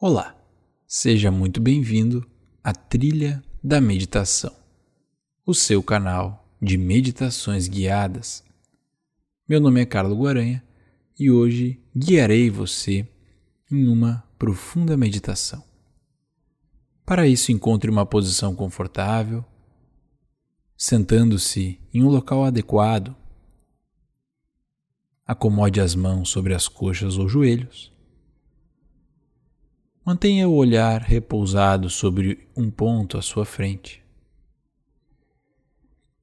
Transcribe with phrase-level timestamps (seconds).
[0.00, 0.36] Olá,
[0.86, 2.24] seja muito bem-vindo
[2.62, 4.54] à Trilha da Meditação,
[5.44, 8.44] o seu canal de meditações guiadas.
[9.48, 10.62] Meu nome é Carlos Guaranha
[11.18, 13.08] e hoje guiarei você
[13.68, 15.64] em uma profunda meditação.
[17.04, 19.44] Para isso, encontre uma posição confortável,
[20.76, 23.16] sentando-se em um local adequado.
[25.26, 27.97] Acomode as mãos sobre as coxas ou joelhos
[30.08, 34.02] Mantenha o olhar repousado sobre um ponto à sua frente.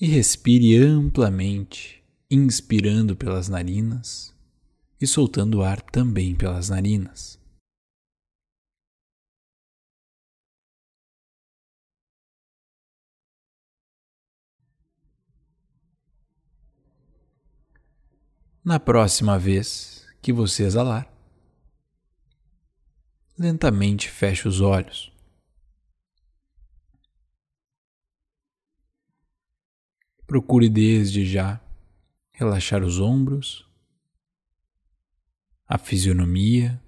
[0.00, 4.34] E respire amplamente, inspirando pelas narinas
[4.98, 7.38] e soltando o ar também pelas narinas.
[18.64, 21.15] Na próxima vez que você exalar,
[23.38, 25.12] lentamente feche os olhos.
[30.26, 31.60] Procure desde já
[32.32, 33.64] relaxar os ombros,
[35.68, 36.82] a fisionomia,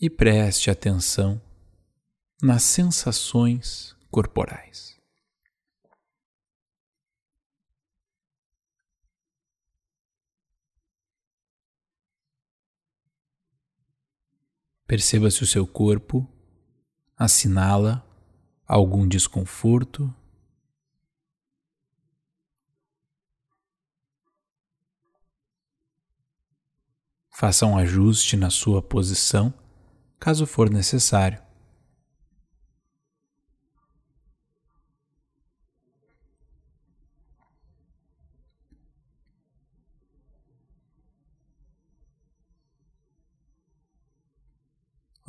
[0.00, 1.42] e preste atenção
[2.40, 4.97] nas sensações corporais.
[14.88, 16.26] Perceba se o seu corpo
[17.14, 18.02] assinala
[18.66, 20.10] algum desconforto.
[27.28, 29.52] Faça um ajuste na sua posição,
[30.18, 31.47] caso for necessário.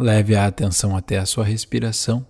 [0.02, 2.26] Leve a atenção até a sua respiração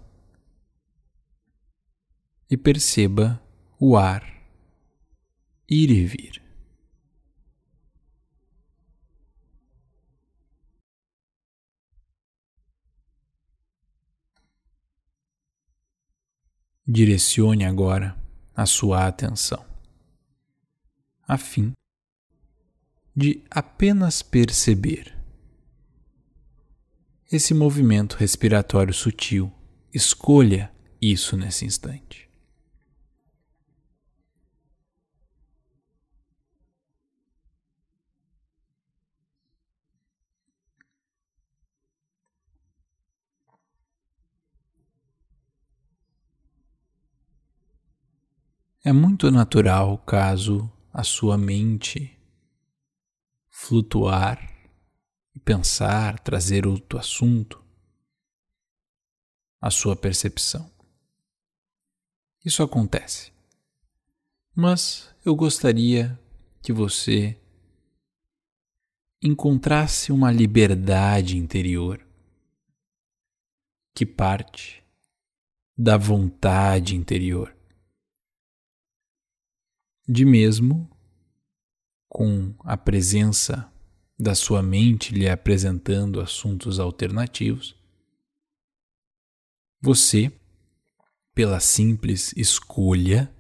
[2.50, 3.40] e perceba
[3.80, 4.24] o ar
[5.69, 6.41] ir e vir.
[16.88, 18.18] Direcione agora
[18.56, 19.63] a sua atenção,
[21.28, 21.74] a fim
[23.16, 25.19] de apenas perceber
[27.31, 29.51] esse movimento respiratório sutil.
[29.94, 32.28] Escolha isso nesse instante.
[48.84, 52.17] É muito natural caso a sua mente
[53.50, 54.59] flutuar
[55.39, 57.63] pensar, trazer outro assunto,
[59.61, 60.69] a sua percepção.
[62.44, 63.31] Isso acontece.
[64.55, 66.19] Mas eu gostaria
[66.61, 67.38] que você
[69.22, 72.05] encontrasse uma liberdade interior
[73.94, 74.81] que parte
[75.78, 77.55] da vontade interior.
[80.07, 80.89] De mesmo
[82.07, 83.69] com a presença
[84.19, 87.74] da sua mente lhe apresentando assuntos alternativos,
[89.81, 90.30] você,
[91.34, 93.34] pela simples escolha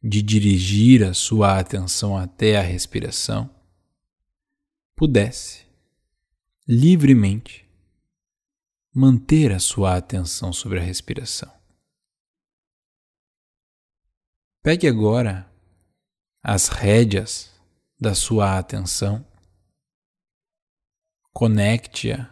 [0.00, 3.50] de dirigir a sua atenção até a respiração,
[4.94, 5.66] pudesse
[6.66, 7.68] livremente
[8.94, 11.52] manter a sua atenção sobre a respiração.
[14.62, 15.50] Pegue agora
[16.40, 17.50] as rédeas
[17.98, 19.26] da sua atenção
[21.32, 22.28] Conecte-a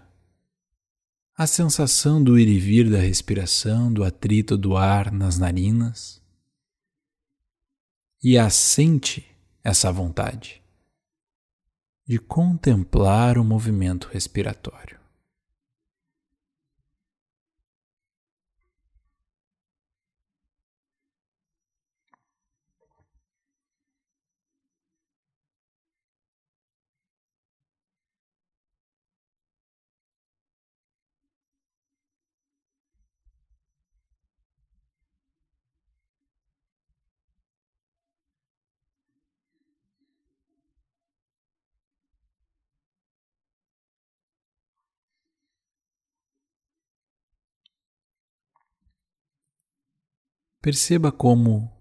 [1.36, 6.20] à sensação do ir e vir da respiração, do atrito do ar nas narinas
[8.22, 9.24] e assente
[9.62, 10.62] essa vontade
[12.04, 14.97] de contemplar o movimento respiratório.
[50.68, 51.72] Perceba como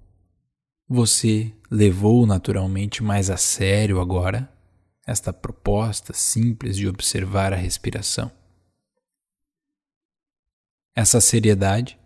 [0.87, 4.49] Você levou naturalmente mais a sério agora
[5.05, 8.31] esta proposta simples de observar a respiração.
[10.95, 11.99] Essa seriedade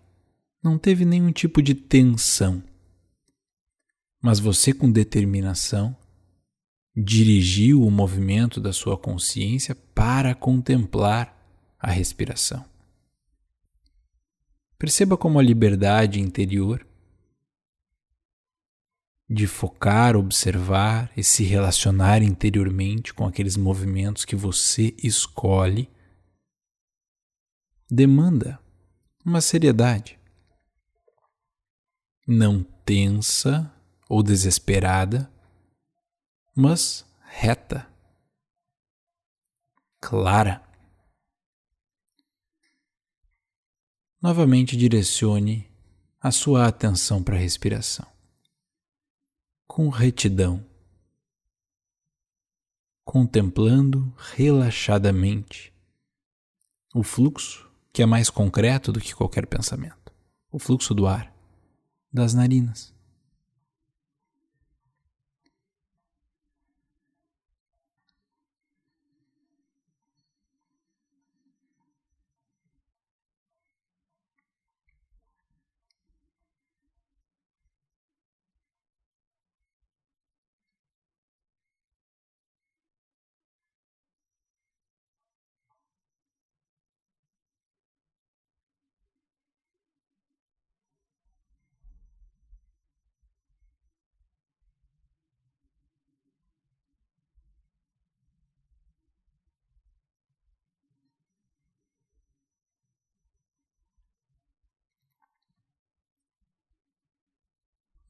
[0.64, 2.64] não teve nenhum tipo de tensão,
[4.20, 5.96] mas você, com determinação,
[6.98, 11.32] dirigiu o movimento da sua consciência para contemplar
[11.80, 12.71] a respiração.
[14.82, 16.84] Perceba como a liberdade interior
[19.30, 25.88] de focar, observar e se relacionar interiormente com aqueles movimentos que você escolhe,
[27.88, 28.60] demanda
[29.24, 30.20] uma seriedade.
[32.26, 33.72] Não tensa
[34.10, 35.32] ou desesperada,
[36.56, 37.88] mas reta,
[40.00, 40.71] clara.
[44.22, 45.68] Novamente direcione
[46.20, 48.06] a sua atenção para a respiração.
[49.66, 50.64] Com retidão,
[53.04, 55.74] contemplando relaxadamente
[56.94, 60.14] o fluxo que é mais concreto do que qualquer pensamento.
[60.52, 61.34] O fluxo do ar
[62.14, 62.91] das narinas.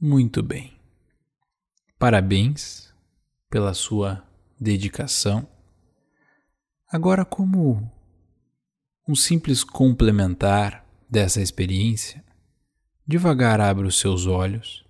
[0.03, 0.74] Muito bem.
[2.00, 2.92] Parabéns
[3.51, 4.27] pela sua
[4.59, 5.48] dedicação.
[6.92, 7.88] Agora, como
[9.07, 12.25] um simples complementar dessa experiência,
[13.06, 14.83] devagar abra os seus olhos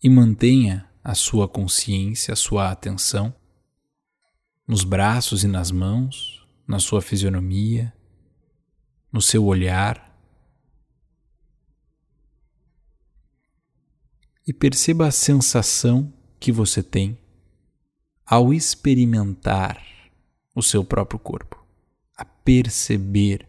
[0.00, 3.34] e mantenha a sua consciência, a sua atenção
[4.64, 7.92] nos braços e nas mãos, na sua fisionomia,
[9.12, 10.09] no seu olhar
[14.46, 17.18] e perceba a sensação que você tem
[18.24, 19.84] ao experimentar
[20.54, 21.64] o seu próprio corpo,
[22.16, 23.48] a perceber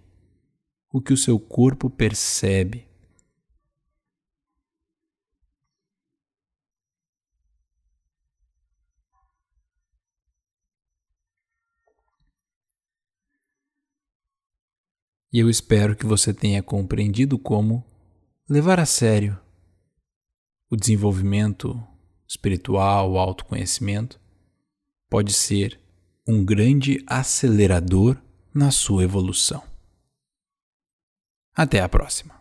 [0.91, 2.87] o que o seu corpo percebe.
[15.33, 17.85] E eu espero que você tenha compreendido como
[18.49, 19.39] levar a sério
[20.71, 21.79] o desenvolvimento
[22.25, 24.19] espiritual, o autoconhecimento,
[25.09, 25.77] pode ser
[26.25, 28.17] um grande acelerador
[28.53, 29.61] na sua evolução.
[31.53, 32.40] Até a próxima!